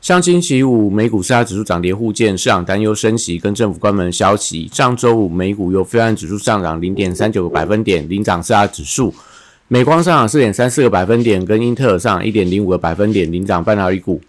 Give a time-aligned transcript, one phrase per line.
[0.00, 4.70] 上星期五美股四大指数涨跌互见，市场担忧升息跟政府关门消息。
[4.72, 9.12] 上周五美股又非岸指数上涨零点三九个百分点，领涨四大指数。
[9.66, 14.20] 美光上涨四点三四个百分点，跟英特尔上涨一点零五个百分点，领涨半导体股。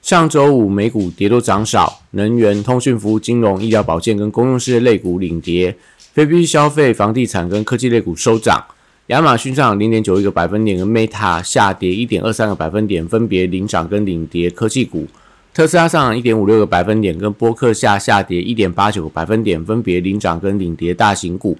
[0.00, 5.76] 上周五美股跌多涨少，能源、通讯服务、金融、医疗保健跟公用事业类股领跌，
[6.14, 8.64] 非必需消费、房地产跟科技类股收涨。
[9.08, 15.06] 亚马逊上涨零点九一个百分点，跟 Meta 下跌一点二三个百分点，分别领涨跟领跌科技股。
[15.54, 21.56] 特斯拉上涨一点五六个百分点，跟波克下下跌一点八九个百分点，分别领涨跟领跌大型股。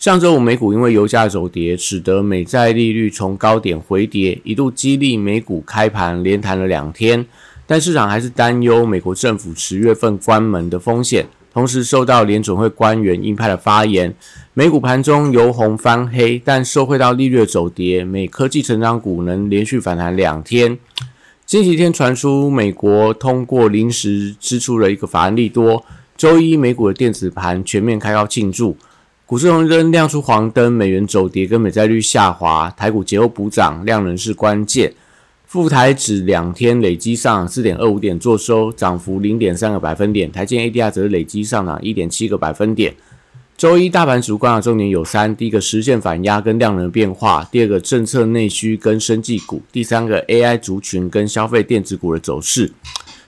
[0.00, 7.24] 上周五美股因为油价走跌，使得美债利率从高点回跌，一度激励美股开盘连弹了两天，
[7.64, 11.24] 但市场还是担忧美国政府十月份关门的风险。
[11.58, 14.14] 同时受到联准会官员鹰派的发言，
[14.54, 20.78] 美股盘中由红翻黑，但受惠到利率走跌，美科技成长股能连续反弹两天。
[21.46, 25.84] 星期天传出美国通过临时支出的一个法案利多，
[26.16, 28.76] 周一美股的电子盘全面开高庆祝，
[29.26, 34.92] 股市红灯亮出黄灯，美元走跌跟美债率下滑，台股节后补涨，量能是关键。
[35.48, 40.30] 富台指两天累积上四点二五点，做收涨幅零点三个百分点。
[40.30, 42.94] 台积 ADR 则累积上涨一点七个百分点。
[43.56, 52.70] 周一大盘指数观察重点有三：第一个实现反压跟量能变化；第二个政策内需跟生技股；第三个 AI 族群跟消费电子股的走势。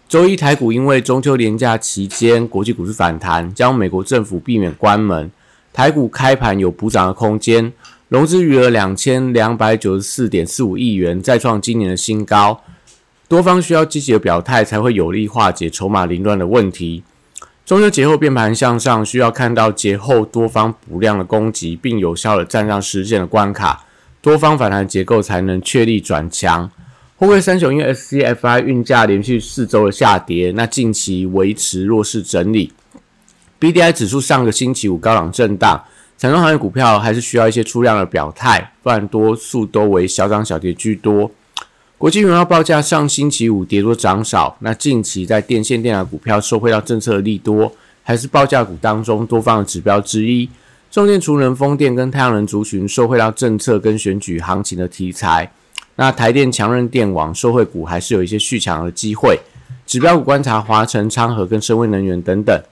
[0.07, 5.31] 周一台股因为中秋连假期间国际股市反弹，将美国政府避免关门，
[5.73, 7.73] 台股开盘有补涨的空间。
[8.11, 12.61] 融资余额两千两百九十四点四五亿元，再创今年的新高。
[13.29, 17.05] 多方需要积极的表态，才会有力化解筹码凌乱的问题。
[17.65, 23.85] 中秋节后变盘向上，需要看到节后多方补量的攻击，并有效的站上实现的关卡，
[24.21, 26.69] 多方反弹结构才能确立转强。
[27.17, 32.73] 货柜三雄因为 SCFI 运价连续四周的下跌，那近期维持弱势整理。
[33.61, 35.85] BDI 指数上个星期五高档震荡。
[36.21, 41.31] 产中行业股票还是需要一些出量的表态，不然多数都为小涨小跌居多。
[41.97, 47.73] 国际原油报价上星期五跌多涨少，那近期在电线电缆股票受惠到政策的利多，
[48.03, 50.47] 还是报价股当中多方的指标之一。
[50.91, 55.51] 重电、储能、风电跟太阳能族群受惠到政策跟选举行情的题材。
[55.97, 59.41] 那台电、强韧电网受惠股还是有一些续强的机会。
[59.87, 62.63] 指标股观察华晨、昌河跟深威能源等等。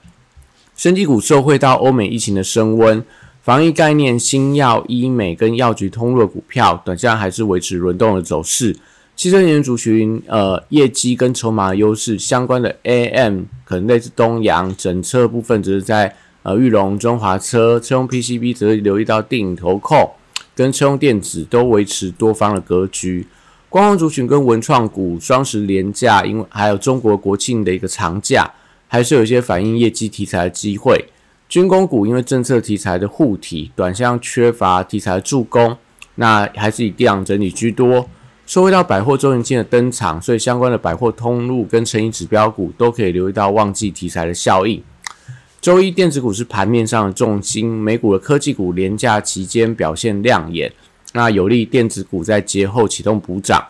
[0.77, 3.03] 升级股受惠到欧美疫情的升温。
[3.49, 8.77] 防疫概念、新药、医美跟药局通路的股票，短线还是维持轮动的走势。
[9.15, 20.11] 汽车能源族群，呃，业绩跟筹码优势相关的 AM，可能类似东阳整车部分，只是在呃玉龙、中华车、车用 PCB，则是留意到定投控
[20.53, 23.25] 跟车用电子都维持多方的格局。
[23.67, 28.53] 光光族群跟文创股双十连价，因为还有中国国庆的一个长假，
[28.87, 31.03] 还是有一些反映业绩题材的机会。
[31.49, 35.75] 军工股因为政策题材的护体，短项缺乏题材助攻，
[36.13, 38.07] 那还是以低档整理居多。
[38.45, 44.83] 收回到百货周年庆的登场，所以相关的百货通路跟成衣指标股都可以留意到旺季题材的效应。
[45.59, 50.71] 周一电子股是盘面上的重心，美股的科技股廉价期间表现亮眼，
[51.13, 53.65] 那有利电子股在节后启动补涨。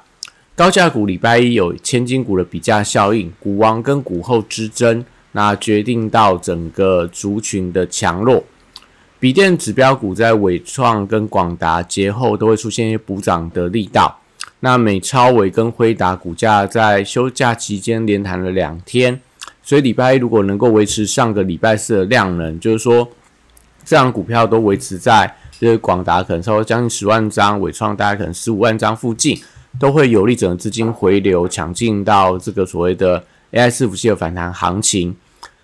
[0.54, 5.06] 高价股礼拜一有千金股的比价效应，股王跟股后之争。
[5.32, 8.44] 那决定到整个族群的强弱，
[9.20, 14.20] 笔电指标股在伟创跟广达节后都会出现一些补涨的力道。
[14.62, 19.22] 那美超伟跟辉达股价在休假期间连弹了两天，
[19.62, 23.08] 所以礼拜一如果能够维持上个礼拜四的量能，就是说
[23.86, 29.40] 这样股票都维持在，就是广达可能超过将近十万张，伟创大概可能十五万张附近，
[29.80, 33.24] 都会有利整个资金回流，抢进到这个所谓的。
[33.51, 35.16] AI 伺服器的反弹行情，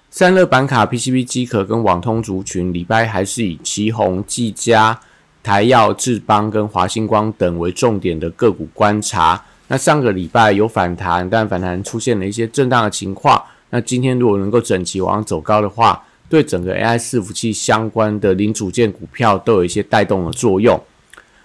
[0.10, 5.00] 散热板卡、PCB 机壳跟网通族群，礼拜还是以旗宏、技嘉、
[5.44, 9.46] 台药、智邦跟华星光等为重点的个股观察。
[9.68, 13.44] 那上个礼拜有反弹，但反弹出现了一些震荡的情况。
[13.70, 20.82] 那今天如果能够整齐往上走高的话，对整个 AI 伺服器相关的零组件股票都有一些带动的作用。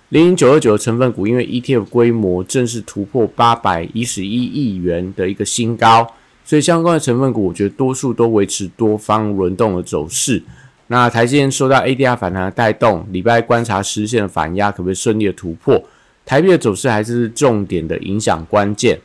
[0.08, 6.14] 零零九二九的成分股，因为 ETF 规模正式突破八百一十一亿元的一个新高。
[6.50, 10.42] 所以相关的成分股，我觉得多数都维持多方轮动的走势。
[10.88, 15.80] 那台积电受到 ADR 反弹的带动，礼拜观察实现的反压可不可以顺利的突破？
[16.26, 18.98] 台币的走势还是重点的影响关键。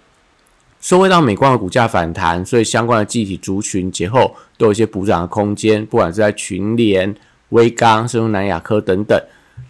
[0.82, 7.16] 收回到美光的股价反弹，所以相关的集体族群节后都有一些补涨的空间，不管是在群联、
[7.50, 9.22] 威刚、甚至南亚科等等。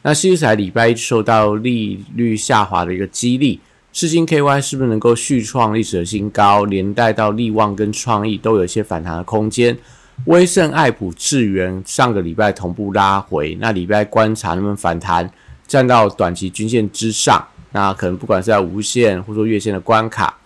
[0.01, 3.59] 那西彩礼拜一受到利率下滑的一个激励，
[3.95, 6.65] 世金 KY 是不是能够续创历史的新高？
[6.65, 9.77] 连带到利旺跟创意都有一些反弹的空间。
[10.25, 15.31] 威盛、爱普、智源上个礼拜同步拉回，那礼拜观察能不能反弹，
[15.65, 17.47] 站到短期均线之上。
[17.71, 20.39] 那可能不管是在无线或者说月线的关卡，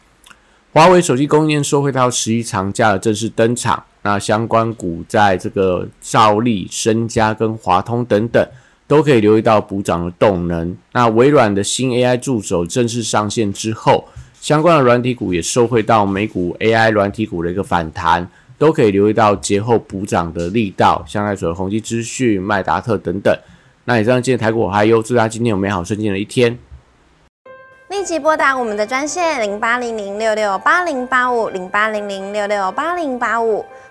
[0.72, 3.84] 华为手机供应链收回到十一长假的正式登场。
[4.04, 8.48] 那相关股在这个兆利、深嘉跟华通等等。
[8.90, 10.76] 都可以留意到补涨的动能。
[10.94, 14.04] 那微软的新 AI 助手正式上线之后，
[14.42, 18.28] 相关的软体股也受惠到美股 AI 软体股的一个反弹，
[18.58, 21.06] 都可以留意到节后补涨的力道。
[21.08, 23.32] 像在所宏基资讯、麦达特等等。
[23.86, 26.58] 那以上今天台股还有祝大家今天有美好顺境的一天。
[27.90, 33.64] 立即拨打我们的专线零八零零六六八零八五零八零零六六八零八五。